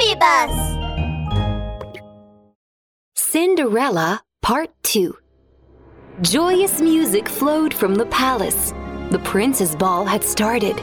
[0.00, 0.50] Baby Bus!
[3.14, 5.14] Cinderella Part 2
[6.22, 8.72] Joyous music flowed from the palace.
[9.10, 10.76] The prince's ball had started.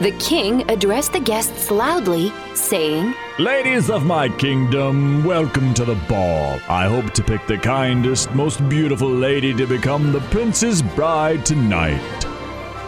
[0.00, 6.60] The king addressed the guests loudly, saying, Ladies of my kingdom, welcome to the ball.
[6.68, 12.26] I hope to pick the kindest, most beautiful lady to become the prince's bride tonight.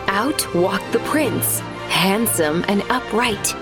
[0.06, 3.56] Out walked the prince, handsome and upright.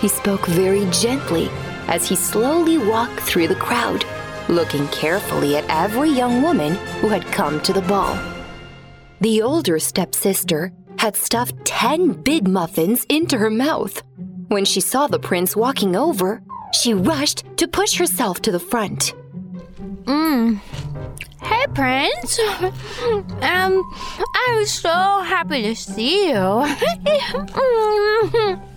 [0.00, 1.48] He spoke very gently
[1.88, 4.04] as he slowly walked through the crowd,
[4.48, 8.18] looking carefully at every young woman who had come to the ball.
[9.20, 14.02] The older stepsister had stuffed 10 big muffins into her mouth.
[14.48, 16.42] When she saw the prince walking over,
[16.72, 19.14] she rushed to push herself to the front.
[20.04, 20.60] Mmm.
[21.42, 22.38] Hey, Prince.
[23.40, 23.90] Um,
[24.34, 26.66] I'm so happy to see you.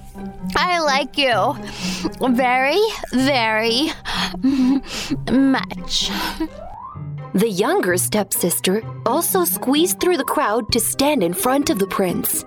[0.56, 1.56] I like you
[2.30, 2.82] very,
[3.14, 3.92] very
[5.32, 6.12] much.
[7.34, 12.44] The younger stepsister also squeezed through the crowd to stand in front of the prince.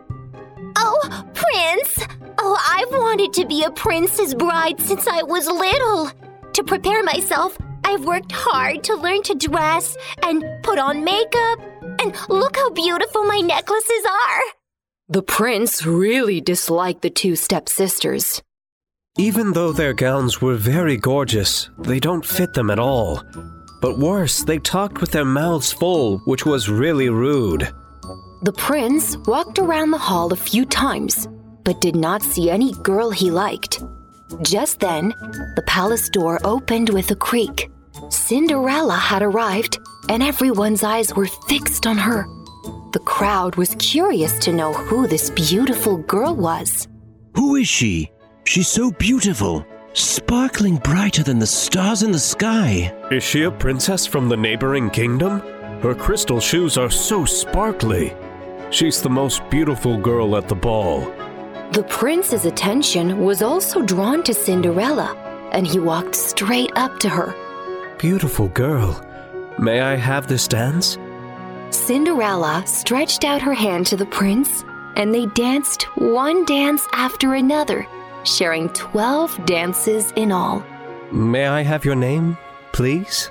[0.76, 2.06] Oh, Prince!
[2.38, 6.10] Oh, I've wanted to be a prince's bride since I was little.
[6.52, 11.60] To prepare myself, I've worked hard to learn to dress and put on makeup.
[12.00, 14.63] And look how beautiful my necklaces are.
[15.10, 18.40] The prince really disliked the two stepsisters.
[19.18, 23.22] Even though their gowns were very gorgeous, they don't fit them at all.
[23.82, 27.70] But worse, they talked with their mouths full, which was really rude.
[28.44, 31.28] The prince walked around the hall a few times,
[31.64, 33.84] but did not see any girl he liked.
[34.40, 35.10] Just then,
[35.54, 37.70] the palace door opened with a creak.
[38.08, 42.26] Cinderella had arrived, and everyone's eyes were fixed on her.
[42.94, 46.86] The crowd was curious to know who this beautiful girl was.
[47.34, 48.12] Who is she?
[48.44, 52.94] She's so beautiful, sparkling brighter than the stars in the sky.
[53.10, 55.40] Is she a princess from the neighboring kingdom?
[55.82, 58.14] Her crystal shoes are so sparkly.
[58.70, 61.00] She's the most beautiful girl at the ball.
[61.72, 65.16] The prince's attention was also drawn to Cinderella,
[65.50, 67.34] and he walked straight up to her.
[67.98, 69.04] Beautiful girl.
[69.58, 70.96] May I have this dance?
[71.70, 74.64] Cinderella stretched out her hand to the prince,
[74.96, 77.86] and they danced one dance after another,
[78.24, 80.64] sharing 12 dances in all.
[81.12, 82.36] May I have your name,
[82.72, 83.30] please?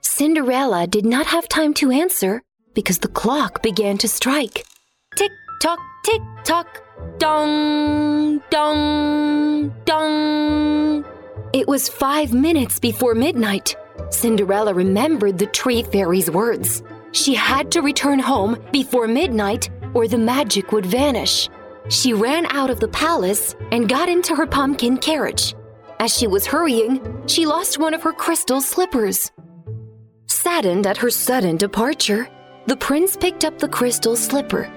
[0.00, 2.42] Cinderella did not have time to answer
[2.74, 4.64] because the clock began to strike.
[5.16, 5.30] Tick
[5.60, 6.82] tock, tick tock,
[7.18, 11.04] dong, dong, dong.
[11.52, 13.76] It was five minutes before midnight.
[14.10, 16.82] Cinderella remembered the tree fairy's words.
[17.16, 21.48] She had to return home before midnight or the magic would vanish.
[21.88, 25.54] She ran out of the palace and got into her pumpkin carriage.
[25.98, 29.32] As she was hurrying, she lost one of her crystal slippers.
[30.26, 32.28] Saddened at her sudden departure,
[32.66, 34.70] the prince picked up the crystal slipper.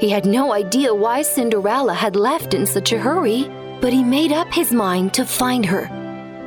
[0.00, 3.50] He had no idea why Cinderella had left in such a hurry,
[3.82, 6.01] but he made up his mind to find her.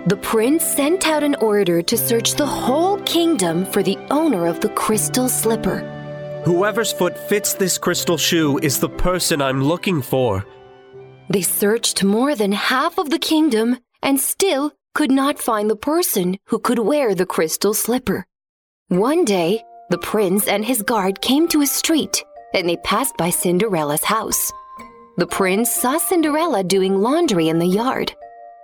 [0.08, 4.60] The prince sent out an order to search the whole kingdom for the owner of
[4.60, 5.80] the crystal slipper.
[6.46, 10.46] Whoever's foot fits this crystal shoe is the person I'm looking for.
[11.32, 16.38] They searched more than half of the kingdom and still could not find the person
[16.50, 18.28] who could wear the crystal slipper.
[18.90, 22.24] One day, the prince and his guard came to a street
[22.54, 24.52] and they passed by Cinderella's house.
[25.18, 28.14] The prince saw Cinderella doing laundry in the yard.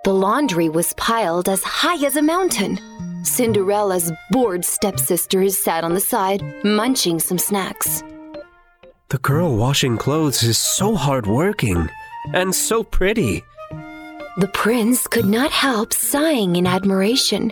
[0.03, 2.79] The laundry was piled as high as a mountain.
[3.23, 8.01] Cinderella's bored stepsisters sat on the side, munching some snacks.
[9.09, 11.87] The girl washing clothes is so hardworking
[12.33, 13.43] and so pretty.
[14.37, 17.51] The prince could not help sighing in admiration.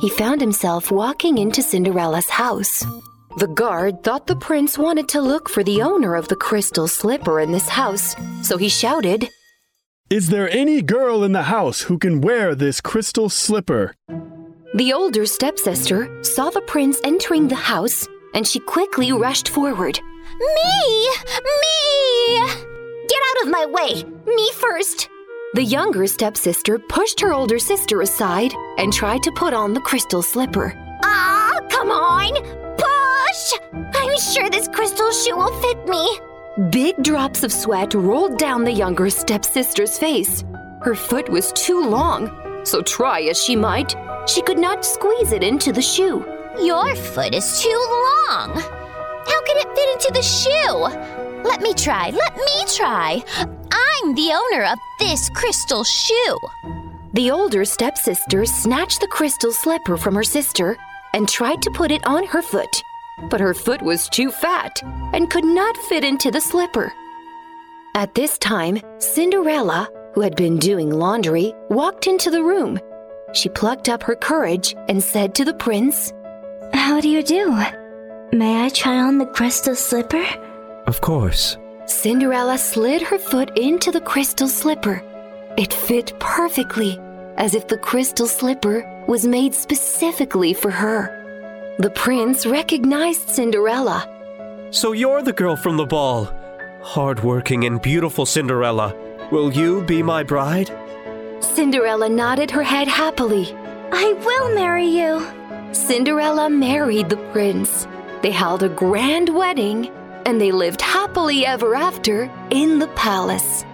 [0.00, 2.84] He found himself walking into Cinderella's house.
[3.38, 7.40] The guard thought the prince wanted to look for the owner of the crystal slipper
[7.40, 9.30] in this house, so he shouted,
[10.10, 13.94] Is there any girl in the house who can wear this crystal slipper?
[14.74, 20.00] The older stepsister saw the prince entering the house and she quickly rushed forward.
[20.40, 21.10] Me!
[21.62, 22.38] Me!
[23.08, 24.02] Get out of my way!
[24.26, 25.08] Me first!
[25.54, 30.22] The younger stepsister pushed her older sister aside and tried to put on the crystal
[30.22, 30.74] slipper.
[31.04, 32.32] Ah, come on!
[32.76, 33.94] Push!
[33.94, 36.18] I'm sure this crystal shoe will fit me.
[36.68, 40.44] Big drops of sweat rolled down the younger stepsister's face.
[40.82, 42.28] Her foot was too long,
[42.64, 43.96] so try as she might,
[44.26, 46.22] she could not squeeze it into the shoe.
[46.60, 47.86] Your foot is too
[48.28, 48.50] long.
[48.50, 51.40] How can it fit into the shoe?
[51.48, 52.10] Let me try.
[52.10, 53.24] Let me try.
[53.38, 56.38] I'm the owner of this crystal shoe.
[57.14, 60.76] The older stepsister snatched the crystal slipper from her sister
[61.14, 62.82] and tried to put it on her foot,
[63.28, 64.80] but her foot was too fat
[65.12, 66.92] and could not fit into the slipper.
[67.94, 72.78] At this time, Cinderella, who had been doing laundry, walked into the room.
[73.32, 76.12] She plucked up her courage and said to the prince,
[76.72, 77.52] How do you do?
[78.32, 80.24] May I try on the crystal slipper?
[80.86, 81.56] Of course.
[81.86, 85.02] Cinderella slid her foot into the crystal slipper.
[85.58, 86.98] It fit perfectly,
[87.36, 91.19] as if the crystal slipper was made specifically for her.
[91.80, 94.06] The prince recognized Cinderella.
[94.70, 96.30] So you're the girl from the ball.
[96.82, 98.94] Hardworking and beautiful Cinderella.
[99.32, 100.70] Will you be my bride?
[101.40, 103.56] Cinderella nodded her head happily.
[103.92, 105.26] I will marry you.
[105.72, 107.88] Cinderella married the prince.
[108.20, 109.90] They held a grand wedding
[110.26, 113.64] and they lived happily ever after in the palace.